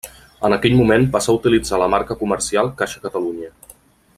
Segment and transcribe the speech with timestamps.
[0.47, 3.53] En aquell moment passà utilitzar la marca comercial Caixa Catalunya.